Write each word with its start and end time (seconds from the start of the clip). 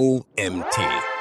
OMT. 0.00 1.13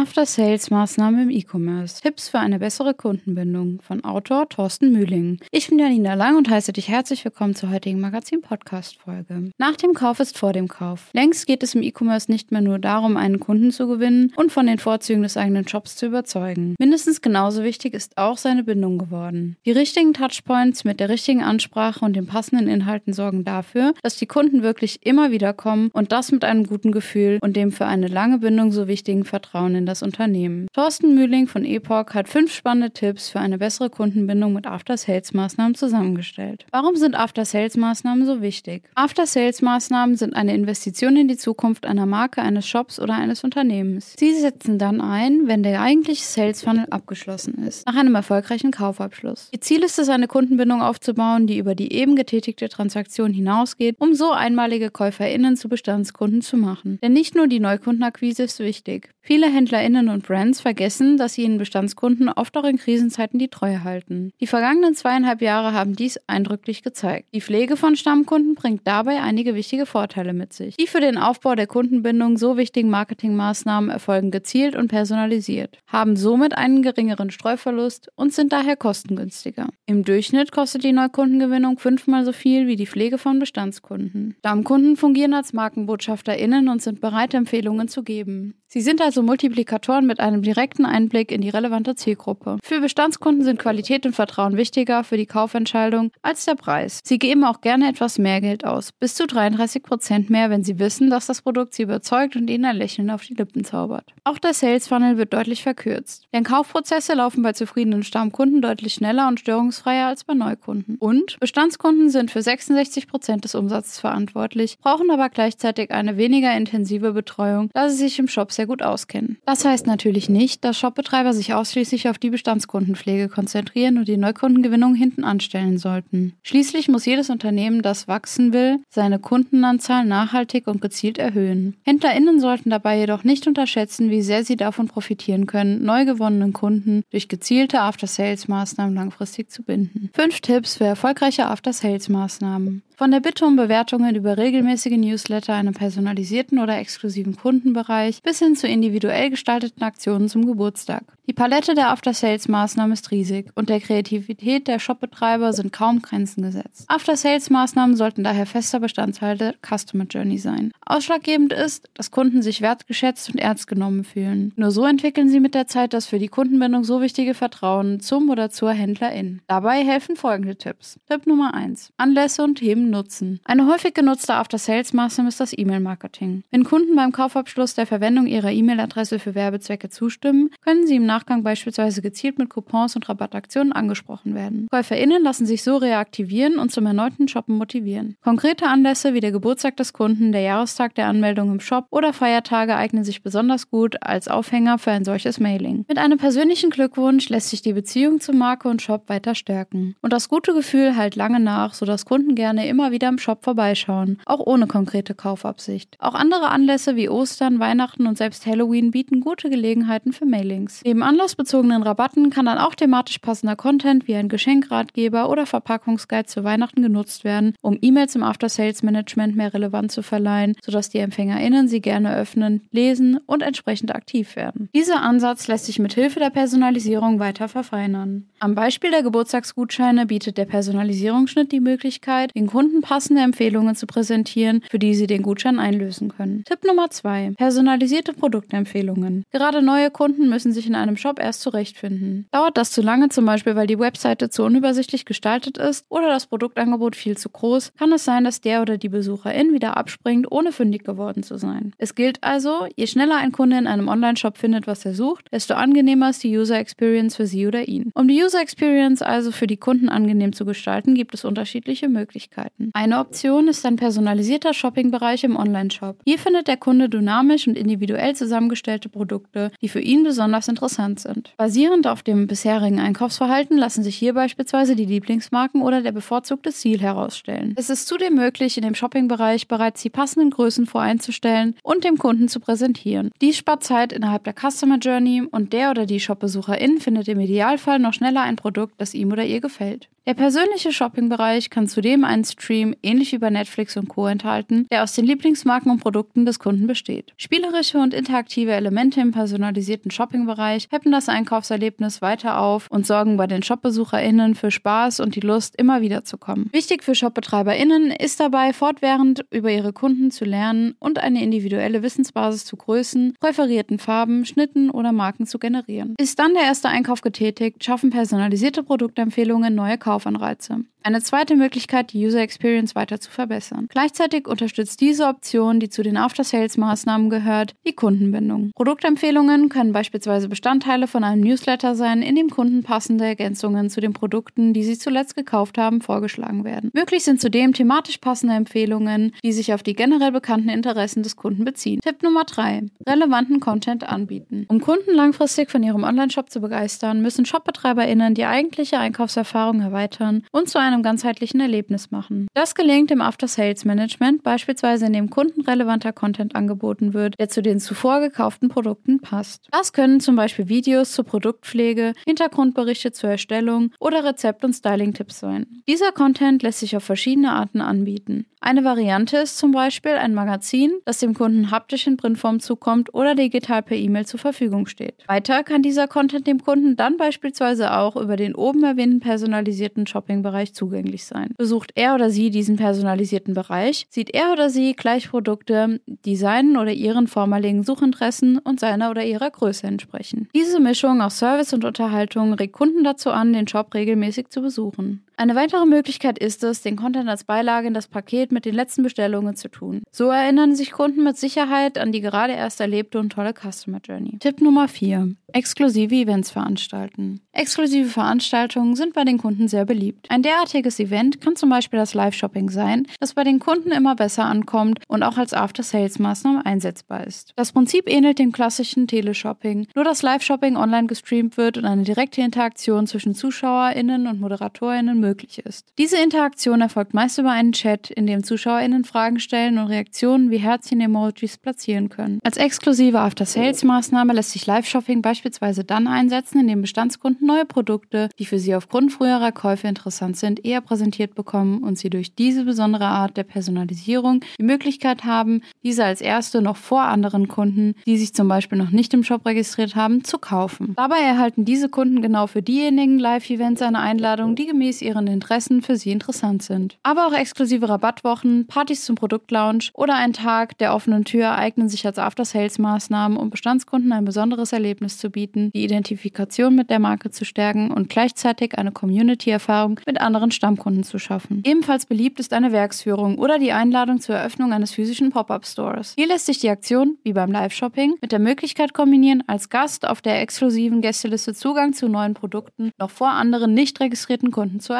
After-Sales-Maßnahmen 0.00 1.28
im 1.28 1.30
E-Commerce. 1.30 2.00
Tipps 2.00 2.30
für 2.30 2.38
eine 2.38 2.58
bessere 2.58 2.94
Kundenbindung 2.94 3.82
von 3.82 4.02
Autor 4.02 4.48
Thorsten 4.48 4.92
Mühling. 4.92 5.38
Ich 5.50 5.68
bin 5.68 5.78
Janina 5.78 6.14
Lang 6.14 6.38
und 6.38 6.48
heiße 6.48 6.72
dich 6.72 6.88
herzlich 6.88 7.22
willkommen 7.22 7.54
zur 7.54 7.70
heutigen 7.70 8.00
Magazin-Podcast-Folge. 8.00 9.50
Nach 9.58 9.76
dem 9.76 9.92
Kauf 9.92 10.18
ist 10.18 10.38
vor 10.38 10.54
dem 10.54 10.68
Kauf. 10.68 11.10
Längst 11.12 11.46
geht 11.46 11.62
es 11.62 11.74
im 11.74 11.82
E-Commerce 11.82 12.30
nicht 12.30 12.50
mehr 12.50 12.62
nur 12.62 12.78
darum, 12.78 13.18
einen 13.18 13.40
Kunden 13.40 13.72
zu 13.72 13.88
gewinnen 13.88 14.32
und 14.36 14.50
von 14.50 14.66
den 14.66 14.78
Vorzügen 14.78 15.22
des 15.22 15.36
eigenen 15.36 15.68
Shops 15.68 15.96
zu 15.96 16.06
überzeugen. 16.06 16.76
Mindestens 16.78 17.20
genauso 17.20 17.62
wichtig 17.62 17.92
ist 17.92 18.16
auch 18.16 18.38
seine 18.38 18.64
Bindung 18.64 18.96
geworden. 18.96 19.58
Die 19.66 19.72
richtigen 19.72 20.14
Touchpoints 20.14 20.84
mit 20.84 20.98
der 20.98 21.10
richtigen 21.10 21.42
Ansprache 21.42 22.02
und 22.02 22.16
den 22.16 22.26
passenden 22.26 22.68
Inhalten 22.68 23.12
sorgen 23.12 23.44
dafür, 23.44 23.92
dass 24.02 24.16
die 24.16 24.26
Kunden 24.26 24.62
wirklich 24.62 25.04
immer 25.04 25.30
wieder 25.30 25.52
kommen 25.52 25.90
und 25.92 26.10
das 26.10 26.32
mit 26.32 26.42
einem 26.42 26.64
guten 26.64 26.90
Gefühl 26.90 27.38
und 27.42 27.54
dem 27.54 27.70
für 27.70 27.84
eine 27.84 28.08
lange 28.08 28.38
Bindung 28.38 28.72
so 28.72 28.88
wichtigen 28.88 29.26
Vertrauen 29.26 29.74
in 29.74 29.89
das 29.90 30.02
Unternehmen. 30.02 30.68
Thorsten 30.72 31.14
Mühling 31.14 31.46
von 31.46 31.64
Epoch 31.64 32.14
hat 32.14 32.28
fünf 32.28 32.54
spannende 32.54 32.90
Tipps 32.90 33.28
für 33.28 33.40
eine 33.40 33.58
bessere 33.58 33.90
Kundenbindung 33.90 34.52
mit 34.52 34.66
After-Sales-Maßnahmen 34.66 35.74
zusammengestellt. 35.74 36.64
Warum 36.70 36.96
sind 36.96 37.14
After-Sales-Maßnahmen 37.14 38.24
so 38.24 38.40
wichtig? 38.40 38.84
After-Sales-Maßnahmen 38.94 40.16
sind 40.16 40.34
eine 40.34 40.54
Investition 40.54 41.16
in 41.16 41.28
die 41.28 41.36
Zukunft 41.36 41.86
einer 41.86 42.06
Marke, 42.06 42.40
eines 42.40 42.66
Shops 42.66 43.00
oder 43.00 43.14
eines 43.14 43.44
Unternehmens. 43.44 44.14
Sie 44.18 44.32
setzen 44.34 44.78
dann 44.78 45.00
ein, 45.00 45.46
wenn 45.46 45.62
der 45.62 45.82
eigentliche 45.82 46.24
Sales-Funnel 46.24 46.86
abgeschlossen 46.90 47.66
ist, 47.66 47.86
nach 47.86 47.96
einem 47.96 48.14
erfolgreichen 48.14 48.70
Kaufabschluss. 48.70 49.48
Ihr 49.52 49.60
Ziel 49.60 49.82
ist 49.82 49.98
es, 49.98 50.08
eine 50.08 50.28
Kundenbindung 50.28 50.82
aufzubauen, 50.82 51.46
die 51.46 51.58
über 51.58 51.74
die 51.74 51.92
eben 51.92 52.14
getätigte 52.14 52.68
Transaktion 52.68 53.32
hinausgeht, 53.32 53.96
um 53.98 54.14
so 54.14 54.30
einmalige 54.32 54.90
KäuferInnen 54.90 55.56
zu 55.56 55.68
Bestandskunden 55.68 56.42
zu 56.42 56.56
machen. 56.56 56.98
Denn 57.02 57.12
nicht 57.12 57.34
nur 57.34 57.48
die 57.48 57.60
Neukundenakquise 57.60 58.44
ist 58.44 58.60
wichtig. 58.60 59.10
Viele 59.22 59.52
Händler 59.52 59.79
HändlerInnen 59.80 60.08
und 60.08 60.26
Brands 60.26 60.60
vergessen, 60.60 61.16
dass 61.16 61.34
sie 61.34 61.42
ihren 61.42 61.58
Bestandskunden 61.58 62.28
oft 62.28 62.56
auch 62.56 62.64
in 62.64 62.76
Krisenzeiten 62.76 63.38
die 63.38 63.48
Treue 63.48 63.84
halten. 63.84 64.32
Die 64.40 64.46
vergangenen 64.46 64.94
zweieinhalb 64.94 65.40
Jahre 65.40 65.72
haben 65.72 65.96
dies 65.96 66.18
eindrücklich 66.26 66.82
gezeigt. 66.82 67.28
Die 67.34 67.40
Pflege 67.40 67.76
von 67.76 67.96
Stammkunden 67.96 68.54
bringt 68.54 68.86
dabei 68.86 69.20
einige 69.20 69.54
wichtige 69.54 69.86
Vorteile 69.86 70.32
mit 70.32 70.52
sich. 70.52 70.76
Die 70.76 70.86
für 70.86 71.00
den 71.00 71.18
Aufbau 71.18 71.54
der 71.54 71.66
Kundenbindung 71.66 72.36
so 72.36 72.56
wichtigen 72.56 72.90
Marketingmaßnahmen 72.90 73.90
erfolgen 73.90 74.30
gezielt 74.30 74.76
und 74.76 74.88
personalisiert, 74.88 75.78
haben 75.86 76.16
somit 76.16 76.56
einen 76.56 76.82
geringeren 76.82 77.30
Streuverlust 77.30 78.10
und 78.16 78.32
sind 78.32 78.52
daher 78.52 78.76
kostengünstiger. 78.76 79.68
Im 79.86 80.04
Durchschnitt 80.04 80.52
kostet 80.52 80.84
die 80.84 80.92
Neukundengewinnung 80.92 81.78
fünfmal 81.78 82.24
so 82.24 82.32
viel 82.32 82.66
wie 82.66 82.76
die 82.76 82.86
Pflege 82.86 83.18
von 83.18 83.38
Bestandskunden. 83.38 84.36
Stammkunden 84.40 84.96
fungieren 84.96 85.34
als 85.34 85.52
MarkenbotschafterInnen 85.52 86.68
und 86.68 86.82
sind 86.82 87.00
bereit, 87.00 87.34
Empfehlungen 87.34 87.88
zu 87.88 88.02
geben. 88.02 88.54
Sie 88.72 88.80
sind 88.80 89.00
also 89.00 89.22
Multiplikatoren 89.60 90.06
mit 90.06 90.20
einem 90.20 90.40
direkten 90.40 90.86
Einblick 90.86 91.30
in 91.30 91.42
die 91.42 91.50
relevante 91.50 91.94
Zielgruppe. 91.94 92.56
Für 92.62 92.80
Bestandskunden 92.80 93.44
sind 93.44 93.58
Qualität 93.58 94.06
und 94.06 94.14
Vertrauen 94.14 94.56
wichtiger 94.56 95.04
für 95.04 95.18
die 95.18 95.26
Kaufentscheidung 95.26 96.12
als 96.22 96.46
der 96.46 96.54
Preis. 96.54 97.00
Sie 97.04 97.18
geben 97.18 97.44
auch 97.44 97.60
gerne 97.60 97.88
etwas 97.90 98.18
mehr 98.18 98.40
Geld 98.40 98.64
aus, 98.64 98.92
bis 98.92 99.14
zu 99.14 99.26
33 99.26 99.82
Prozent 99.82 100.30
mehr, 100.30 100.48
wenn 100.48 100.64
sie 100.64 100.78
wissen, 100.78 101.10
dass 101.10 101.26
das 101.26 101.42
Produkt 101.42 101.74
sie 101.74 101.82
überzeugt 101.82 102.36
und 102.36 102.48
ihnen 102.48 102.64
ein 102.64 102.76
Lächeln 102.76 103.10
auf 103.10 103.22
die 103.22 103.34
Lippen 103.34 103.62
zaubert. 103.64 104.14
Auch 104.24 104.38
der 104.38 104.54
Sales 104.54 104.88
Funnel 104.88 105.18
wird 105.18 105.34
deutlich 105.34 105.62
verkürzt, 105.62 106.26
denn 106.32 106.44
Kaufprozesse 106.44 107.12
laufen 107.12 107.42
bei 107.42 107.52
zufriedenen 107.52 108.02
Stammkunden 108.02 108.62
deutlich 108.62 108.94
schneller 108.94 109.28
und 109.28 109.40
störungsfreier 109.40 110.06
als 110.06 110.24
bei 110.24 110.32
Neukunden. 110.32 110.96
Und 110.96 111.38
Bestandskunden 111.38 112.08
sind 112.08 112.30
für 112.30 112.40
66 112.40 113.08
Prozent 113.08 113.44
des 113.44 113.54
Umsatzes 113.54 113.98
verantwortlich, 113.98 114.78
brauchen 114.78 115.10
aber 115.10 115.28
gleichzeitig 115.28 115.90
eine 115.90 116.16
weniger 116.16 116.56
intensive 116.56 117.12
Betreuung, 117.12 117.68
da 117.74 117.90
sie 117.90 117.96
sich 117.96 118.18
im 118.18 118.28
Shop 118.28 118.52
sehr 118.52 118.66
gut 118.66 118.82
auskennen. 118.82 119.36
Das 119.50 119.64
heißt 119.64 119.88
natürlich 119.88 120.28
nicht, 120.28 120.64
dass 120.64 120.78
Shopbetreiber 120.78 121.34
sich 121.34 121.54
ausschließlich 121.54 122.08
auf 122.08 122.18
die 122.18 122.30
Bestandskundenpflege 122.30 123.28
konzentrieren 123.28 123.98
und 123.98 124.06
die 124.06 124.16
Neukundengewinnung 124.16 124.94
hinten 124.94 125.24
anstellen 125.24 125.76
sollten. 125.76 126.34
Schließlich 126.44 126.86
muss 126.86 127.04
jedes 127.04 127.30
Unternehmen, 127.30 127.82
das 127.82 128.06
wachsen 128.06 128.52
will, 128.52 128.78
seine 128.90 129.18
Kundenanzahl 129.18 130.04
nachhaltig 130.04 130.68
und 130.68 130.80
gezielt 130.80 131.18
erhöhen. 131.18 131.74
HändlerInnen 131.82 132.38
sollten 132.38 132.70
dabei 132.70 133.00
jedoch 133.00 133.24
nicht 133.24 133.48
unterschätzen, 133.48 134.08
wie 134.08 134.22
sehr 134.22 134.44
sie 134.44 134.54
davon 134.54 134.86
profitieren 134.86 135.46
können, 135.46 135.82
neu 135.82 136.04
gewonnenen 136.04 136.52
Kunden 136.52 137.02
durch 137.10 137.26
gezielte 137.26 137.80
After-Sales-Maßnahmen 137.80 138.94
langfristig 138.94 139.50
zu 139.50 139.64
binden. 139.64 140.10
Fünf 140.14 140.42
Tipps 140.42 140.76
für 140.76 140.84
erfolgreiche 140.84 141.48
After-Sales-Maßnahmen. 141.48 142.84
Von 143.00 143.12
der 143.12 143.20
Bitte 143.20 143.46
um 143.46 143.56
Bewertungen 143.56 144.14
über 144.14 144.36
regelmäßige 144.36 144.98
Newsletter, 144.98 145.54
einem 145.54 145.72
personalisierten 145.72 146.58
oder 146.58 146.76
exklusiven 146.76 147.34
Kundenbereich 147.34 148.22
bis 148.22 148.40
hin 148.40 148.56
zu 148.56 148.68
individuell 148.68 149.30
gestalteten 149.30 149.82
Aktionen 149.82 150.28
zum 150.28 150.44
Geburtstag. 150.44 151.04
Die 151.26 151.32
Palette 151.32 151.74
der 151.74 151.90
After-Sales-Maßnahmen 151.92 152.92
ist 152.92 153.10
riesig 153.10 153.52
und 153.54 153.70
der 153.70 153.80
Kreativität 153.80 154.68
der 154.68 154.78
Shopbetreiber 154.78 155.54
sind 155.54 155.72
kaum 155.72 156.02
Grenzen 156.02 156.42
gesetzt. 156.42 156.84
After-Sales-Maßnahmen 156.88 157.96
sollten 157.96 158.22
daher 158.24 158.44
fester 158.44 158.80
Bestandteil 158.80 159.38
der 159.38 159.54
Customer 159.64 160.04
Journey 160.04 160.36
sein. 160.36 160.72
Ausschlaggebend 160.84 161.54
ist, 161.54 161.88
dass 161.94 162.10
Kunden 162.10 162.42
sich 162.42 162.60
wertgeschätzt 162.60 163.30
und 163.30 163.38
ernst 163.38 163.66
genommen 163.66 164.04
fühlen. 164.04 164.52
Nur 164.56 164.72
so 164.72 164.84
entwickeln 164.84 165.30
sie 165.30 165.40
mit 165.40 165.54
der 165.54 165.68
Zeit 165.68 165.94
das 165.94 166.04
für 166.04 166.18
die 166.18 166.28
Kundenbindung 166.28 166.84
so 166.84 167.00
wichtige 167.00 167.32
Vertrauen 167.32 168.00
zum 168.00 168.28
oder 168.28 168.50
zur 168.50 168.72
Händlerin. 168.72 169.40
Dabei 169.46 169.84
helfen 169.84 170.16
folgende 170.16 170.56
Tipps. 170.56 170.98
Tipp 171.08 171.26
Nummer 171.26 171.54
1. 171.54 171.92
Anlässe 171.96 172.42
und 172.42 172.56
Themen 172.56 172.89
nutzen. 172.90 173.40
Eine 173.44 173.66
häufig 173.66 173.94
genutzte 173.94 174.34
After-Sales-Maßnahme 174.34 175.28
ist 175.28 175.40
das 175.40 175.56
E-Mail-Marketing. 175.56 176.42
Wenn 176.50 176.64
Kunden 176.64 176.96
beim 176.96 177.12
Kaufabschluss 177.12 177.74
der 177.74 177.86
Verwendung 177.86 178.26
ihrer 178.26 178.50
E-Mail-Adresse 178.50 179.18
für 179.18 179.34
Werbezwecke 179.34 179.88
zustimmen, 179.88 180.50
können 180.62 180.86
sie 180.86 180.96
im 180.96 181.06
Nachgang 181.06 181.42
beispielsweise 181.42 182.02
gezielt 182.02 182.38
mit 182.38 182.50
Coupons 182.50 182.96
und 182.96 183.08
Rabattaktionen 183.08 183.72
angesprochen 183.72 184.34
werden. 184.34 184.66
KäuferInnen 184.70 185.22
lassen 185.22 185.46
sich 185.46 185.62
so 185.62 185.76
reaktivieren 185.76 186.58
und 186.58 186.72
zum 186.72 186.86
erneuten 186.86 187.28
Shoppen 187.28 187.56
motivieren. 187.56 188.16
Konkrete 188.22 188.66
Anlässe 188.66 189.14
wie 189.14 189.20
der 189.20 189.32
Geburtstag 189.32 189.76
des 189.76 189.92
Kunden, 189.92 190.32
der 190.32 190.42
Jahrestag 190.42 190.94
der 190.94 191.06
Anmeldung 191.06 191.52
im 191.52 191.60
Shop 191.60 191.86
oder 191.90 192.12
Feiertage 192.12 192.76
eignen 192.76 193.04
sich 193.04 193.22
besonders 193.22 193.70
gut 193.70 193.96
als 194.02 194.28
Aufhänger 194.28 194.78
für 194.78 194.90
ein 194.90 195.04
solches 195.04 195.38
Mailing. 195.38 195.84
Mit 195.88 195.98
einem 195.98 196.18
persönlichen 196.18 196.70
Glückwunsch 196.70 197.28
lässt 197.28 197.50
sich 197.50 197.62
die 197.62 197.72
Beziehung 197.72 198.20
zu 198.20 198.32
Marke 198.32 198.68
und 198.68 198.82
Shop 198.82 199.08
weiter 199.08 199.34
stärken. 199.34 199.94
Und 200.00 200.12
das 200.12 200.28
gute 200.28 200.54
Gefühl 200.54 200.96
halt 200.96 201.16
lange 201.16 201.40
nach, 201.40 201.74
sodass 201.74 202.06
Kunden 202.06 202.34
gerne 202.34 202.66
immer 202.66 202.79
wieder 202.90 203.08
im 203.08 203.18
Shop 203.18 203.44
vorbeischauen, 203.44 204.18
auch 204.24 204.40
ohne 204.40 204.66
konkrete 204.66 205.14
Kaufabsicht. 205.14 205.96
Auch 205.98 206.14
andere 206.14 206.48
Anlässe 206.48 206.96
wie 206.96 207.08
Ostern, 207.08 207.60
Weihnachten 207.60 208.06
und 208.06 208.16
selbst 208.18 208.46
Halloween 208.46 208.90
bieten 208.90 209.20
gute 209.20 209.50
Gelegenheiten 209.50 210.12
für 210.12 210.24
Mailings. 210.24 210.80
Neben 210.84 211.02
anlassbezogenen 211.02 211.82
Rabatten 211.82 212.30
kann 212.30 212.46
dann 212.46 212.58
auch 212.58 212.74
thematisch 212.74 213.18
passender 213.18 213.56
Content 213.56 214.08
wie 214.08 214.14
ein 214.14 214.28
Geschenkratgeber 214.28 215.28
oder 215.28 215.46
Verpackungsguide 215.46 216.26
zu 216.26 216.44
Weihnachten 216.44 216.82
genutzt 216.82 217.24
werden, 217.24 217.54
um 217.60 217.78
E-Mails 217.80 218.14
im 218.14 218.22
After-Sales-Management 218.22 219.36
mehr 219.36 219.52
Relevanz 219.52 219.94
zu 219.94 220.02
verleihen, 220.02 220.56
sodass 220.64 220.88
die 220.88 220.98
EmpfängerInnen 220.98 221.68
sie 221.68 221.80
gerne 221.80 222.16
öffnen, 222.16 222.62
lesen 222.70 223.18
und 223.26 223.42
entsprechend 223.42 223.94
aktiv 223.94 224.36
werden. 224.36 224.68
Dieser 224.74 225.02
Ansatz 225.02 225.48
lässt 225.48 225.66
sich 225.66 225.78
mit 225.78 225.94
Hilfe 225.94 226.20
der 226.20 226.30
Personalisierung 226.30 227.18
weiter 227.18 227.48
verfeinern. 227.48 228.28
Am 228.38 228.54
Beispiel 228.54 228.90
der 228.90 229.02
Geburtstagsgutscheine 229.02 230.06
bietet 230.06 230.38
der 230.38 230.44
Personalisierungsschnitt 230.44 231.52
die 231.52 231.60
Möglichkeit, 231.60 232.34
den 232.34 232.46
Kunden 232.46 232.69
passende 232.80 233.22
Empfehlungen 233.22 233.74
zu 233.74 233.86
präsentieren, 233.86 234.62
für 234.70 234.78
die 234.78 234.94
sie 234.94 235.06
den 235.06 235.22
Gutschein 235.22 235.58
einlösen 235.58 236.08
können. 236.08 236.44
Tipp 236.44 236.64
Nummer 236.64 236.90
2. 236.90 237.34
Personalisierte 237.36 238.12
Produktempfehlungen. 238.12 239.24
Gerade 239.30 239.62
neue 239.62 239.90
Kunden 239.90 240.28
müssen 240.28 240.52
sich 240.52 240.66
in 240.66 240.74
einem 240.74 240.96
Shop 240.96 241.18
erst 241.18 241.40
zurechtfinden. 241.42 242.26
Dauert 242.32 242.56
das 242.56 242.70
zu 242.70 242.82
lange, 242.82 243.08
zum 243.08 243.26
Beispiel 243.26 243.56
weil 243.56 243.66
die 243.66 243.78
Webseite 243.78 244.30
zu 244.30 244.44
unübersichtlich 244.44 245.04
gestaltet 245.04 245.58
ist 245.58 245.84
oder 245.88 246.08
das 246.08 246.26
Produktangebot 246.26 246.96
viel 246.96 247.16
zu 247.16 247.28
groß, 247.28 247.72
kann 247.78 247.92
es 247.92 248.04
sein, 248.04 248.24
dass 248.24 248.40
der 248.40 248.62
oder 248.62 248.78
die 248.78 248.88
Besucherin 248.88 249.52
wieder 249.52 249.76
abspringt, 249.76 250.30
ohne 250.30 250.52
fündig 250.52 250.84
geworden 250.84 251.22
zu 251.22 251.38
sein. 251.38 251.72
Es 251.78 251.94
gilt 251.94 252.22
also, 252.22 252.66
je 252.76 252.86
schneller 252.86 253.16
ein 253.16 253.32
Kunde 253.32 253.58
in 253.58 253.66
einem 253.66 253.88
Online-Shop 253.88 254.38
findet, 254.38 254.66
was 254.66 254.84
er 254.84 254.94
sucht, 254.94 255.26
desto 255.32 255.54
angenehmer 255.54 256.10
ist 256.10 256.22
die 256.22 256.36
User 256.36 256.58
Experience 256.58 257.16
für 257.16 257.26
sie 257.26 257.46
oder 257.46 257.66
ihn. 257.68 257.90
Um 257.94 258.08
die 258.08 258.22
User 258.22 258.40
Experience 258.40 259.02
also 259.02 259.32
für 259.32 259.46
die 259.46 259.56
Kunden 259.56 259.88
angenehm 259.88 260.32
zu 260.32 260.44
gestalten, 260.44 260.94
gibt 260.94 261.14
es 261.14 261.24
unterschiedliche 261.24 261.88
Möglichkeiten. 261.88 262.49
Eine 262.72 262.98
Option 262.98 263.48
ist 263.48 263.64
ein 263.64 263.76
personalisierter 263.76 264.54
Shoppingbereich 264.54 265.24
im 265.24 265.36
Online-Shop. 265.36 265.96
Hier 266.04 266.18
findet 266.18 266.48
der 266.48 266.56
Kunde 266.56 266.88
dynamisch 266.88 267.46
und 267.46 267.56
individuell 267.56 268.14
zusammengestellte 268.14 268.88
Produkte, 268.88 269.50
die 269.62 269.68
für 269.68 269.80
ihn 269.80 270.04
besonders 270.04 270.48
interessant 270.48 271.00
sind. 271.00 271.32
Basierend 271.36 271.86
auf 271.86 272.02
dem 272.02 272.26
bisherigen 272.26 272.80
Einkaufsverhalten 272.80 273.56
lassen 273.56 273.82
sich 273.82 273.96
hier 273.96 274.14
beispielsweise 274.14 274.76
die 274.76 274.84
Lieblingsmarken 274.84 275.62
oder 275.62 275.82
der 275.82 275.92
bevorzugte 275.92 276.52
Stil 276.52 276.80
herausstellen. 276.80 277.54
Es 277.56 277.70
ist 277.70 277.86
zudem 277.86 278.14
möglich, 278.14 278.56
in 278.56 278.62
dem 278.62 278.74
Shoppingbereich 278.74 279.48
bereits 279.48 279.82
die 279.82 279.90
passenden 279.90 280.30
Größen 280.30 280.66
voreinzustellen 280.66 281.56
und 281.62 281.84
dem 281.84 281.96
Kunden 281.98 282.28
zu 282.28 282.40
präsentieren. 282.40 283.10
Dies 283.20 283.36
spart 283.36 283.64
Zeit 283.64 283.92
innerhalb 283.92 284.24
der 284.24 284.34
Customer 284.34 284.78
Journey 284.78 285.22
und 285.22 285.52
der 285.52 285.70
oder 285.70 285.86
die 285.86 286.00
Shopbesucherin 286.00 286.78
findet 286.78 287.08
im 287.08 287.20
Idealfall 287.20 287.78
noch 287.78 287.94
schneller 287.94 288.22
ein 288.22 288.36
Produkt, 288.36 288.74
das 288.78 288.94
ihm 288.94 289.12
oder 289.12 289.24
ihr 289.24 289.40
gefällt. 289.40 289.88
Der 290.06 290.14
persönliche 290.14 290.72
Shopping-Bereich 290.72 291.50
kann 291.50 291.68
zudem 291.68 292.04
einen 292.04 292.24
Stream 292.24 292.74
ähnlich 292.82 293.12
wie 293.12 293.18
bei 293.18 293.28
Netflix 293.28 293.76
und 293.76 293.88
Co. 293.88 294.06
enthalten, 294.06 294.66
der 294.70 294.82
aus 294.82 294.94
den 294.94 295.04
Lieblingsmarken 295.04 295.70
und 295.70 295.80
Produkten 295.80 296.24
des 296.24 296.38
Kunden 296.38 296.66
besteht. 296.66 297.12
Spielerische 297.18 297.78
und 297.78 297.92
interaktive 297.92 298.52
Elemente 298.52 299.02
im 299.02 299.12
personalisierten 299.12 299.90
Shopping-Bereich 299.90 300.70
peppen 300.70 300.90
das 300.90 301.10
Einkaufserlebnis 301.10 302.00
weiter 302.00 302.40
auf 302.40 302.66
und 302.70 302.86
sorgen 302.86 303.18
bei 303.18 303.26
den 303.26 303.42
ShopbesucherInnen 303.42 304.34
für 304.34 304.50
Spaß 304.50 305.00
und 305.00 305.16
die 305.16 305.20
Lust, 305.20 305.54
immer 305.56 305.82
wieder 305.82 306.02
zu 306.02 306.16
kommen. 306.16 306.48
Wichtig 306.50 306.82
für 306.82 306.94
ShopbetreiberInnen 306.94 307.90
ist 307.90 308.20
dabei, 308.20 308.54
fortwährend 308.54 309.26
über 309.30 309.50
ihre 309.50 309.74
Kunden 309.74 310.10
zu 310.10 310.24
lernen 310.24 310.74
und 310.78 310.98
eine 310.98 311.22
individuelle 311.22 311.82
Wissensbasis 311.82 312.46
zu 312.46 312.56
Größen, 312.56 313.16
präferierten 313.20 313.78
Farben, 313.78 314.24
Schnitten 314.24 314.70
oder 314.70 314.92
Marken 314.92 315.26
zu 315.26 315.38
generieren. 315.38 315.94
Ist 315.98 316.18
dann 316.18 316.32
der 316.32 316.44
erste 316.44 316.70
Einkauf 316.70 317.02
getätigt, 317.02 317.62
schaffen 317.62 317.90
personalisierte 317.90 318.62
Produktempfehlungen 318.62 319.54
neue 319.54 319.76
Kaufanreize. 319.90 320.54
Eine 320.82 321.02
zweite 321.02 321.36
Möglichkeit, 321.36 321.92
die 321.92 322.06
User 322.06 322.20
Experience 322.20 322.74
weiter 322.74 323.00
zu 323.00 323.10
verbessern. 323.10 323.66
Gleichzeitig 323.68 324.26
unterstützt 324.26 324.80
diese 324.80 325.06
Option, 325.06 325.60
die 325.60 325.68
zu 325.68 325.82
den 325.82 325.98
After-Sales-Maßnahmen 325.98 327.10
gehört, 327.10 327.54
die 327.66 327.74
Kundenbindung. 327.74 328.52
Produktempfehlungen 328.54 329.50
können 329.50 329.72
beispielsweise 329.72 330.28
Bestandteile 330.28 330.86
von 330.86 331.04
einem 331.04 331.22
Newsletter 331.22 331.74
sein, 331.74 332.00
in 332.00 332.14
dem 332.14 332.30
Kunden 332.30 332.62
passende 332.62 333.04
Ergänzungen 333.04 333.68
zu 333.68 333.82
den 333.82 333.92
Produkten, 333.92 334.54
die 334.54 334.64
sie 334.64 334.78
zuletzt 334.78 335.16
gekauft 335.16 335.58
haben, 335.58 335.82
vorgeschlagen 335.82 336.44
werden. 336.44 336.70
Möglich 336.72 337.04
sind 337.04 337.20
zudem 337.20 337.52
thematisch 337.52 337.98
passende 337.98 338.34
Empfehlungen, 338.34 339.12
die 339.22 339.32
sich 339.32 339.52
auf 339.52 339.62
die 339.62 339.74
generell 339.74 340.12
bekannten 340.12 340.48
Interessen 340.48 341.02
des 341.02 341.16
Kunden 341.16 341.44
beziehen. 341.44 341.80
Tipp 341.82 342.02
Nummer 342.02 342.24
3. 342.24 342.68
Relevanten 342.88 343.40
Content 343.40 343.86
anbieten. 343.86 344.46
Um 344.48 344.60
Kunden 344.60 344.94
langfristig 344.94 345.50
von 345.50 345.62
ihrem 345.62 345.84
Online-Shop 345.84 346.30
zu 346.30 346.40
begeistern, 346.40 347.02
müssen 347.02 347.26
ShopbetreiberInnen 347.26 348.14
die 348.14 348.24
eigentliche 348.24 348.78
Einkaufserfahrung 348.78 349.60
erweitern 349.60 350.24
und 350.32 350.48
zu 350.48 350.58
einem 350.58 350.69
einem 350.72 350.82
ganzheitlichen 350.82 351.40
Erlebnis 351.40 351.90
machen. 351.90 352.28
Das 352.34 352.54
gelingt 352.54 352.90
im 352.90 353.00
After-Sales-Management, 353.00 354.22
beispielsweise 354.22 354.86
indem 354.86 355.10
kundenrelevanter 355.10 355.92
Content 355.92 356.36
angeboten 356.36 356.94
wird, 356.94 357.14
der 357.18 357.28
zu 357.28 357.42
den 357.42 357.60
zuvor 357.60 358.00
gekauften 358.00 358.48
Produkten 358.48 359.00
passt. 359.00 359.48
Das 359.50 359.72
können 359.72 360.00
zum 360.00 360.16
Beispiel 360.16 360.48
Videos 360.48 360.92
zur 360.92 361.04
Produktpflege, 361.04 361.92
Hintergrundberichte 362.06 362.92
zur 362.92 363.10
Erstellung 363.10 363.72
oder 363.78 364.04
Rezept- 364.04 364.44
und 364.44 364.54
Styling-Tipps 364.54 365.20
sein. 365.20 365.46
Dieser 365.68 365.92
Content 365.92 366.42
lässt 366.42 366.60
sich 366.60 366.76
auf 366.76 366.84
verschiedene 366.84 367.32
Arten 367.32 367.60
anbieten. 367.60 368.26
Eine 368.42 368.64
Variante 368.64 369.18
ist 369.18 369.36
zum 369.36 369.52
Beispiel 369.52 369.92
ein 369.92 370.14
Magazin, 370.14 370.72
das 370.86 370.98
dem 370.98 371.12
Kunden 371.12 371.50
haptisch 371.50 371.86
in 371.86 371.98
Printform 371.98 372.40
zukommt 372.40 372.94
oder 372.94 373.14
digital 373.14 373.62
per 373.62 373.76
E-Mail 373.76 374.06
zur 374.06 374.18
Verfügung 374.18 374.66
steht. 374.66 374.94
Weiter 375.06 375.44
kann 375.44 375.60
dieser 375.60 375.86
Content 375.86 376.26
dem 376.26 376.42
Kunden 376.42 376.74
dann 376.74 376.96
beispielsweise 376.96 377.76
auch 377.76 377.96
über 377.96 378.16
den 378.16 378.34
oben 378.34 378.64
erwähnten 378.64 379.00
personalisierten 379.00 379.86
Shopping-Bereich 379.86 380.54
zugänglich 380.60 381.06
sein. 381.06 381.32
Besucht 381.38 381.72
er 381.74 381.94
oder 381.94 382.10
sie 382.10 382.28
diesen 382.28 382.56
personalisierten 382.56 383.32
Bereich, 383.32 383.86
sieht 383.88 384.10
er 384.10 384.32
oder 384.32 384.50
sie 384.50 384.74
gleich 384.74 385.08
Produkte, 385.08 385.80
die 385.86 386.16
seinen 386.16 386.58
oder 386.58 386.72
ihren 386.72 387.06
vormaligen 387.06 387.62
Suchinteressen 387.62 388.38
und 388.38 388.60
seiner 388.60 388.90
oder 388.90 389.02
ihrer 389.02 389.30
Größe 389.30 389.66
entsprechen. 389.66 390.28
Diese 390.34 390.60
Mischung 390.60 391.00
aus 391.00 391.18
Service 391.18 391.54
und 391.54 391.64
Unterhaltung 391.64 392.34
regt 392.34 392.52
Kunden 392.52 392.84
dazu 392.84 393.10
an, 393.10 393.32
den 393.32 393.48
Shop 393.48 393.72
regelmäßig 393.72 394.28
zu 394.28 394.42
besuchen. 394.42 395.02
Eine 395.20 395.34
weitere 395.34 395.66
Möglichkeit 395.66 396.18
ist 396.18 396.42
es, 396.44 396.62
den 396.62 396.76
Content 396.76 397.06
als 397.06 397.24
Beilage 397.24 397.66
in 397.66 397.74
das 397.74 397.88
Paket 397.88 398.32
mit 398.32 398.46
den 398.46 398.54
letzten 398.54 398.82
Bestellungen 398.82 399.36
zu 399.36 399.50
tun. 399.50 399.82
So 399.90 400.08
erinnern 400.08 400.54
sich 400.54 400.72
Kunden 400.72 401.04
mit 401.04 401.18
Sicherheit 401.18 401.76
an 401.76 401.92
die 401.92 402.00
gerade 402.00 402.32
erst 402.32 402.58
erlebte 402.58 402.98
und 402.98 403.12
tolle 403.12 403.34
Customer 403.34 403.80
Journey. 403.84 404.16
Tipp 404.18 404.40
Nummer 404.40 404.66
4. 404.66 405.14
Exklusive 405.34 405.94
Events 405.94 406.30
veranstalten. 406.30 407.20
Exklusive 407.32 407.90
Veranstaltungen 407.90 408.74
sind 408.76 408.94
bei 408.94 409.04
den 409.04 409.18
Kunden 409.18 409.46
sehr 409.46 409.66
beliebt. 409.66 410.06
Ein 410.08 410.22
derartiges 410.22 410.80
Event 410.80 411.20
kann 411.20 411.36
zum 411.36 411.50
Beispiel 411.50 411.78
das 411.78 411.92
Live-Shopping 411.92 412.48
sein, 412.48 412.86
das 412.98 413.12
bei 413.12 413.22
den 413.22 413.40
Kunden 413.40 413.72
immer 413.72 413.94
besser 413.96 414.24
ankommt 414.24 414.80
und 414.88 415.02
auch 415.02 415.18
als 415.18 415.34
After-Sales-Maßnahme 415.34 416.46
einsetzbar 416.46 417.06
ist. 417.06 417.34
Das 417.36 417.52
Prinzip 417.52 417.88
ähnelt 417.88 418.18
dem 418.18 418.32
klassischen 418.32 418.86
Teleshopping, 418.88 419.68
nur 419.74 419.84
dass 419.84 420.00
Live-Shopping 420.00 420.56
online 420.56 420.86
gestreamt 420.86 421.36
wird 421.36 421.58
und 421.58 421.66
eine 421.66 421.82
direkte 421.82 422.22
Interaktion 422.22 422.86
zwischen 422.86 423.14
ZuschauerInnen 423.14 424.06
und 424.06 424.18
ModeratorInnen 424.18 424.98
möglich 424.98 425.09
ist. 425.14 425.66
Diese 425.78 425.96
Interaktion 425.96 426.60
erfolgt 426.60 426.94
meist 426.94 427.18
über 427.18 427.30
einen 427.30 427.52
Chat, 427.52 427.90
in 427.90 428.06
dem 428.06 428.24
ZuschauerInnen 428.24 428.84
Fragen 428.84 429.20
stellen 429.20 429.58
und 429.58 429.68
Reaktionen 429.68 430.30
wie 430.30 430.38
Herzchen-Emojis 430.38 431.38
platzieren 431.38 431.88
können. 431.88 432.18
Als 432.22 432.36
exklusive 432.36 432.98
After-Sales-Maßnahme 432.98 434.12
lässt 434.12 434.30
sich 434.30 434.46
Live-Shopping 434.46 435.02
beispielsweise 435.02 435.64
dann 435.64 435.86
einsetzen, 435.86 436.40
indem 436.40 436.62
Bestandskunden 436.62 437.26
neue 437.26 437.44
Produkte, 437.44 438.08
die 438.18 438.26
für 438.26 438.38
sie 438.38 438.54
aufgrund 438.54 438.92
früherer 438.92 439.32
Käufe 439.32 439.68
interessant 439.68 440.16
sind, 440.16 440.44
eher 440.44 440.60
präsentiert 440.60 441.14
bekommen 441.14 441.62
und 441.62 441.78
sie 441.78 441.90
durch 441.90 442.14
diese 442.14 442.44
besondere 442.44 442.86
Art 442.86 443.16
der 443.16 443.24
Personalisierung 443.24 444.20
die 444.38 444.44
Möglichkeit 444.44 445.04
haben, 445.04 445.42
diese 445.62 445.84
als 445.84 446.00
erste 446.00 446.42
noch 446.42 446.56
vor 446.56 446.82
anderen 446.82 447.28
Kunden, 447.28 447.74
die 447.86 447.98
sich 447.98 448.14
zum 448.14 448.28
Beispiel 448.28 448.58
noch 448.58 448.70
nicht 448.70 448.94
im 448.94 449.04
Shop 449.04 449.24
registriert 449.26 449.74
haben, 449.74 450.04
zu 450.04 450.18
kaufen. 450.18 450.74
Dabei 450.76 451.00
erhalten 451.00 451.44
diese 451.44 451.68
Kunden 451.68 452.02
genau 452.02 452.26
für 452.26 452.42
diejenigen 452.42 452.98
Live-Events 452.98 453.62
eine 453.62 453.80
Einladung, 453.80 454.34
die 454.34 454.46
gemäß 454.46 454.82
ihren 454.82 454.99
Interessen 455.06 455.62
für 455.62 455.76
sie 455.76 455.90
interessant 455.90 456.42
sind. 456.42 456.78
Aber 456.82 457.06
auch 457.06 457.12
exklusive 457.12 457.68
Rabattwochen, 457.68 458.46
Partys 458.46 458.84
zum 458.84 458.96
Produktlaunch 458.96 459.70
oder 459.74 459.94
ein 459.94 460.12
Tag 460.12 460.58
der 460.58 460.74
offenen 460.74 461.04
Tür 461.04 461.34
eignen 461.34 461.68
sich 461.68 461.86
als 461.86 461.98
After-Sales-Maßnahmen, 461.98 463.16
um 463.16 463.30
Bestandskunden 463.30 463.92
ein 463.92 464.04
besonderes 464.04 464.52
Erlebnis 464.52 464.98
zu 464.98 465.10
bieten, 465.10 465.50
die 465.54 465.64
Identifikation 465.64 466.54
mit 466.54 466.70
der 466.70 466.78
Marke 466.78 467.10
zu 467.10 467.24
stärken 467.24 467.70
und 467.70 467.88
gleichzeitig 467.88 468.58
eine 468.58 468.72
Community-Erfahrung 468.72 469.80
mit 469.86 470.00
anderen 470.00 470.30
Stammkunden 470.30 470.82
zu 470.82 470.98
schaffen. 470.98 471.42
Ebenfalls 471.46 471.86
beliebt 471.86 472.20
ist 472.20 472.32
eine 472.32 472.52
Werksführung 472.52 473.18
oder 473.18 473.38
die 473.38 473.52
Einladung 473.52 474.00
zur 474.00 474.16
Eröffnung 474.16 474.52
eines 474.52 474.72
physischen 474.72 475.10
Pop-up-Stores. 475.10 475.94
Hier 475.96 476.08
lässt 476.08 476.26
sich 476.26 476.38
die 476.38 476.50
Aktion, 476.50 476.98
wie 477.04 477.12
beim 477.12 477.32
Live-Shopping, 477.32 477.94
mit 478.00 478.12
der 478.12 478.18
Möglichkeit 478.18 478.74
kombinieren, 478.74 479.22
als 479.26 479.48
Gast 479.48 479.86
auf 479.86 480.02
der 480.02 480.20
exklusiven 480.20 480.80
Gästeliste 480.80 481.34
Zugang 481.34 481.72
zu 481.72 481.88
neuen 481.88 482.14
Produkten 482.14 482.72
noch 482.78 482.90
vor 482.90 483.10
anderen 483.10 483.54
nicht 483.54 483.80
registrierten 483.80 484.30
Kunden 484.30 484.60
zu 484.60 484.72
erhalten. 484.72 484.79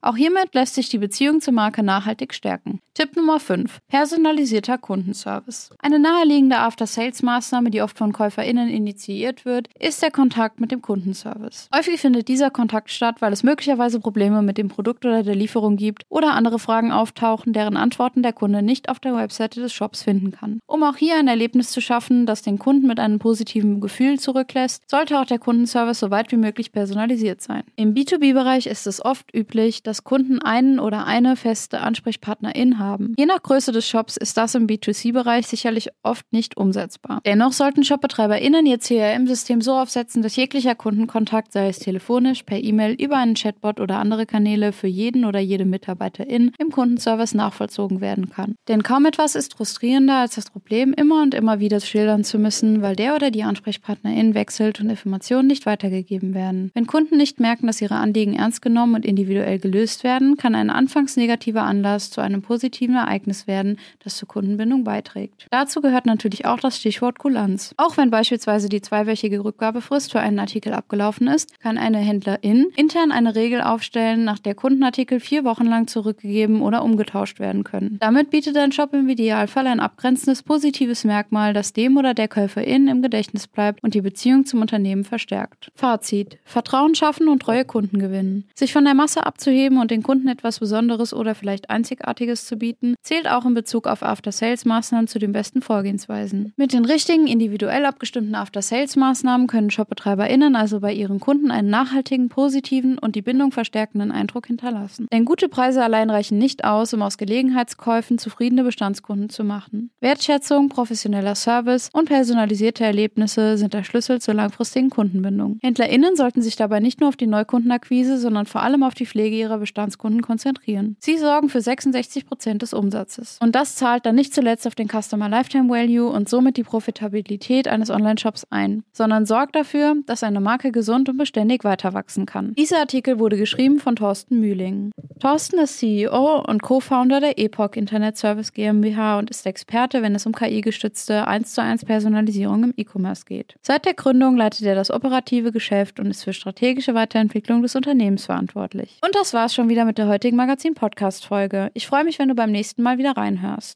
Auch 0.00 0.16
hiermit 0.16 0.54
lässt 0.54 0.74
sich 0.74 0.88
die 0.88 0.98
Beziehung 0.98 1.40
zur 1.40 1.54
Marke 1.54 1.82
nachhaltig 1.82 2.34
stärken. 2.34 2.80
Tipp 2.94 3.16
Nummer 3.16 3.40
5. 3.40 3.80
Personalisierter 3.88 4.78
Kundenservice. 4.78 5.70
Eine 5.80 5.98
naheliegende 5.98 6.58
After-Sales-Maßnahme, 6.58 7.70
die 7.70 7.82
oft 7.82 7.98
von 7.98 8.12
KäuferInnen 8.12 8.68
initiiert 8.68 9.44
wird, 9.44 9.68
ist 9.80 10.00
der 10.00 10.12
Kontakt 10.12 10.60
mit 10.60 10.70
dem 10.70 10.80
Kundenservice. 10.80 11.68
Häufig 11.74 12.00
findet 12.00 12.28
dieser 12.28 12.50
Kontakt 12.50 12.90
statt, 12.90 13.16
weil 13.18 13.32
es 13.32 13.42
möglicherweise 13.42 13.98
Probleme 13.98 14.42
mit 14.42 14.58
dem 14.58 14.68
Produkt 14.68 15.04
oder 15.04 15.24
der 15.24 15.34
Lieferung 15.34 15.76
gibt 15.76 16.04
oder 16.08 16.34
andere 16.34 16.60
Fragen 16.60 16.92
auftauchen, 16.92 17.52
deren 17.52 17.76
Antworten 17.76 18.22
der 18.22 18.32
Kunde 18.32 18.62
nicht 18.62 18.88
auf 18.88 19.00
der 19.00 19.16
Webseite 19.16 19.60
des 19.60 19.72
Shops 19.72 20.04
finden 20.04 20.30
kann. 20.30 20.60
Um 20.66 20.84
auch 20.84 20.96
hier 20.96 21.16
ein 21.16 21.26
Erlebnis 21.26 21.72
zu 21.72 21.80
schaffen, 21.80 22.26
das 22.26 22.42
den 22.42 22.60
Kunden 22.60 22.86
mit 22.86 23.00
einem 23.00 23.18
positiven 23.18 23.80
Gefühl 23.80 24.20
zurücklässt, 24.20 24.88
sollte 24.88 25.18
auch 25.18 25.26
der 25.26 25.40
Kundenservice 25.40 25.98
so 25.98 26.12
weit 26.12 26.30
wie 26.30 26.36
möglich 26.36 26.70
personalisiert 26.70 27.42
sein. 27.42 27.64
Im 27.74 27.94
B2B-Bereich 27.94 28.66
ist 28.66 28.86
es 28.86 29.04
oft 29.04 29.33
üblich, 29.34 29.82
dass 29.82 30.04
Kunden 30.04 30.40
einen 30.40 30.78
oder 30.78 31.06
eine 31.06 31.36
feste 31.36 31.80
Ansprechpartnerin 31.80 32.78
haben. 32.78 33.14
Je 33.18 33.26
nach 33.26 33.42
Größe 33.42 33.72
des 33.72 33.86
Shops 33.86 34.16
ist 34.16 34.36
das 34.36 34.54
im 34.54 34.66
B2C-Bereich 34.66 35.46
sicherlich 35.46 35.90
oft 36.02 36.32
nicht 36.32 36.56
umsetzbar. 36.56 37.20
Dennoch 37.26 37.52
sollten 37.52 37.84
ShopbetreiberInnen 37.84 38.66
ihr 38.66 38.78
CRM-System 38.78 39.60
so 39.60 39.72
aufsetzen, 39.72 40.22
dass 40.22 40.36
jeglicher 40.36 40.74
Kundenkontakt, 40.74 41.52
sei 41.52 41.68
es 41.68 41.78
telefonisch, 41.78 42.44
per 42.44 42.62
E-Mail, 42.62 42.94
über 42.94 43.16
einen 43.16 43.34
Chatbot 43.34 43.80
oder 43.80 43.98
andere 43.98 44.26
Kanäle, 44.26 44.72
für 44.72 44.86
jeden 44.86 45.24
oder 45.24 45.40
jede 45.40 45.64
Mitarbeiterin 45.64 46.52
im 46.58 46.70
Kundenservice 46.70 47.34
nachvollzogen 47.34 48.00
werden 48.00 48.30
kann. 48.30 48.54
Denn 48.68 48.82
kaum 48.82 49.06
etwas 49.06 49.34
ist 49.34 49.54
frustrierender, 49.54 50.20
als 50.20 50.36
das 50.36 50.50
Problem 50.50 50.92
immer 50.94 51.22
und 51.22 51.34
immer 51.34 51.60
wieder 51.60 51.80
schildern 51.80 52.24
zu 52.24 52.38
müssen, 52.38 52.82
weil 52.82 52.96
der 52.96 53.14
oder 53.14 53.30
die 53.30 53.42
Ansprechpartnerin 53.42 54.34
wechselt 54.34 54.80
und 54.80 54.90
Informationen 54.90 55.48
nicht 55.48 55.66
weitergegeben 55.66 56.34
werden. 56.34 56.70
Wenn 56.74 56.86
Kunden 56.86 57.16
nicht 57.16 57.40
merken, 57.40 57.66
dass 57.66 57.80
ihre 57.80 57.96
Anliegen 57.96 58.34
ernst 58.34 58.62
genommen 58.62 58.94
und 58.94 59.04
individuell 59.04 59.23
gelöst 59.24 60.04
werden, 60.04 60.36
kann 60.36 60.54
ein 60.54 60.70
anfangs 60.70 61.16
negativer 61.16 61.62
Anlass 61.62 62.10
zu 62.10 62.20
einem 62.20 62.42
positiven 62.42 62.64
positiven 62.74 62.96
Ereignis 62.96 63.46
werden, 63.46 63.78
das 64.02 64.16
zur 64.16 64.28
Kundenbindung 64.28 64.84
beiträgt. 64.84 65.46
Dazu 65.50 65.80
gehört 65.80 66.06
natürlich 66.06 66.46
auch 66.46 66.58
das 66.58 66.78
Stichwort 66.78 67.18
Kulanz. 67.18 67.74
Auch 67.76 67.96
wenn 67.96 68.10
beispielsweise 68.10 68.68
die 68.68 68.80
zweiwöchige 68.80 69.44
Rückgabefrist 69.44 70.12
für 70.12 70.20
einen 70.20 70.38
Artikel 70.38 70.72
abgelaufen 70.72 71.26
ist, 71.28 71.60
kann 71.60 71.78
eine 71.78 71.98
Händlerin 71.98 72.66
intern 72.76 73.12
eine 73.12 73.34
Regel 73.34 73.60
aufstellen, 73.60 74.24
nach 74.24 74.38
der 74.38 74.54
Kundenartikel 74.54 75.20
vier 75.20 75.44
Wochen 75.44 75.66
lang 75.66 75.86
zurückgegeben 75.86 76.62
oder 76.62 76.82
umgetauscht 76.82 77.38
werden 77.38 77.64
können. 77.64 77.98
Damit 78.00 78.30
bietet 78.30 78.56
ein 78.56 78.72
Shop 78.72 78.92
im 78.94 79.08
Idealfall 79.08 79.66
ein 79.66 79.80
abgrenzendes 79.80 80.42
positives 80.42 81.04
Merkmal, 81.04 81.52
das 81.52 81.72
dem 81.72 81.96
oder 81.96 82.14
der 82.14 82.28
Käuferin 82.28 82.88
im 82.88 83.02
Gedächtnis 83.02 83.46
bleibt 83.46 83.82
und 83.82 83.94
die 83.94 84.00
Beziehung 84.00 84.46
zum 84.46 84.60
Unternehmen 84.60 85.04
verstärkt. 85.04 85.70
Fazit. 85.74 86.38
Vertrauen 86.44 86.94
schaffen 86.94 87.28
und 87.28 87.40
treue 87.40 87.64
Kunden 87.64 87.98
gewinnen. 87.98 88.44
Sich 88.54 88.72
von 88.72 88.84
der 88.84 88.94
Masse 88.94 89.13
Masse 89.14 89.26
abzuheben 89.26 89.78
und 89.78 89.92
den 89.92 90.02
Kunden 90.02 90.26
etwas 90.26 90.58
Besonderes 90.58 91.14
oder 91.14 91.36
vielleicht 91.36 91.70
Einzigartiges 91.70 92.46
zu 92.46 92.56
bieten, 92.56 92.96
zählt 93.02 93.28
auch 93.28 93.46
in 93.46 93.54
Bezug 93.54 93.86
auf 93.86 94.02
After-Sales-Maßnahmen 94.02 95.06
zu 95.06 95.20
den 95.20 95.30
besten 95.30 95.62
Vorgehensweisen. 95.62 96.52
Mit 96.56 96.72
den 96.72 96.84
richtigen, 96.84 97.28
individuell 97.28 97.86
abgestimmten 97.86 98.34
After-Sales-Maßnahmen 98.34 99.46
können 99.46 99.70
ShopbetreiberInnen 99.70 100.56
also 100.56 100.80
bei 100.80 100.92
ihren 100.92 101.20
Kunden 101.20 101.52
einen 101.52 101.70
nachhaltigen, 101.70 102.28
positiven 102.28 102.98
und 102.98 103.14
die 103.14 103.22
Bindung 103.22 103.52
verstärkenden 103.52 104.10
Eindruck 104.10 104.48
hinterlassen. 104.48 105.06
Denn 105.12 105.24
gute 105.24 105.48
Preise 105.48 105.84
allein 105.84 106.10
reichen 106.10 106.38
nicht 106.38 106.64
aus, 106.64 106.92
um 106.92 107.02
aus 107.02 107.16
Gelegenheitskäufen 107.16 108.18
zufriedene 108.18 108.64
Bestandskunden 108.64 109.30
zu 109.30 109.44
machen. 109.44 109.90
Wertschätzung, 110.00 110.70
professioneller 110.70 111.36
Service 111.36 111.88
und 111.92 112.06
personalisierte 112.06 112.82
Erlebnisse 112.82 113.58
sind 113.58 113.74
der 113.74 113.84
Schlüssel 113.84 114.20
zur 114.20 114.34
langfristigen 114.34 114.90
Kundenbindung. 114.90 115.58
HändlerInnen 115.62 116.16
sollten 116.16 116.42
sich 116.42 116.56
dabei 116.56 116.80
nicht 116.80 117.00
nur 117.00 117.10
auf 117.10 117.16
die 117.16 117.28
Neukundenakquise, 117.28 118.18
sondern 118.18 118.46
vor 118.46 118.62
allem 118.62 118.82
auf 118.82 118.94
die 118.94 119.03
Pflege 119.06 119.36
ihrer 119.36 119.58
Bestandskunden 119.58 120.22
konzentrieren. 120.22 120.96
Sie 121.00 121.18
sorgen 121.18 121.48
für 121.48 121.60
66 121.60 122.26
Prozent 122.26 122.62
des 122.62 122.72
Umsatzes. 122.72 123.38
Und 123.40 123.54
das 123.54 123.76
zahlt 123.76 124.06
dann 124.06 124.14
nicht 124.14 124.34
zuletzt 124.34 124.66
auf 124.66 124.74
den 124.74 124.88
Customer 124.88 125.28
Lifetime 125.28 125.68
Value 125.68 126.08
und 126.08 126.28
somit 126.28 126.56
die 126.56 126.62
Profitabilität 126.62 127.68
eines 127.68 127.90
Online-Shops 127.90 128.46
ein, 128.50 128.84
sondern 128.92 129.26
sorgt 129.26 129.56
dafür, 129.56 129.96
dass 130.06 130.22
eine 130.22 130.40
Marke 130.40 130.72
gesund 130.72 131.08
und 131.08 131.16
beständig 131.16 131.64
weiter 131.64 131.94
wachsen 131.94 132.26
kann. 132.26 132.54
Dieser 132.54 132.78
Artikel 132.78 133.18
wurde 133.18 133.36
geschrieben 133.36 133.78
von 133.78 133.96
Thorsten 133.96 134.40
Mühling. 134.40 134.90
Thorsten 135.20 135.58
ist 135.58 135.78
CEO 135.78 136.44
und 136.46 136.62
Co-Founder 136.62 137.20
der 137.20 137.38
Epoch 137.38 137.74
Internet 137.74 138.16
Service 138.16 138.52
GmbH 138.52 139.18
und 139.18 139.30
ist 139.30 139.46
Experte, 139.46 140.02
wenn 140.02 140.14
es 140.14 140.26
um 140.26 140.32
KI-gestützte 140.32 141.26
1 141.26 141.54
zu 141.54 141.62
1 141.62 141.84
Personalisierung 141.84 142.64
im 142.64 142.74
E-Commerce 142.76 143.24
geht. 143.24 143.54
Seit 143.62 143.86
der 143.86 143.94
Gründung 143.94 144.36
leitet 144.36 144.62
er 144.62 144.74
das 144.74 144.90
operative 144.90 145.52
Geschäft 145.52 146.00
und 146.00 146.06
ist 146.06 146.24
für 146.24 146.32
strategische 146.32 146.94
Weiterentwicklung 146.94 147.62
des 147.62 147.74
Unternehmens 147.74 148.26
verantwortlich. 148.26 148.93
Und 149.00 149.14
das 149.14 149.34
war's 149.34 149.54
schon 149.54 149.68
wieder 149.68 149.84
mit 149.84 149.98
der 149.98 150.08
heutigen 150.08 150.36
Magazin-Podcast-Folge. 150.36 151.70
Ich 151.74 151.86
freue 151.86 152.04
mich, 152.04 152.18
wenn 152.18 152.28
du 152.28 152.34
beim 152.34 152.50
nächsten 152.50 152.82
Mal 152.82 152.98
wieder 152.98 153.16
reinhörst. 153.16 153.72